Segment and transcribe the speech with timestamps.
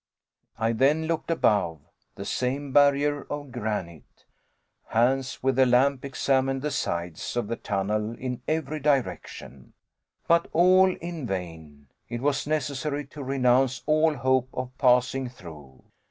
[0.57, 1.79] I then looked above.
[2.15, 4.25] The same barrier of granite!
[4.85, 9.73] Hans, with the lamp, examined the sides of the tunnel in every direction.
[10.27, 11.85] But all in vain!
[12.09, 15.83] It was necessary to renounce all hope of passing through.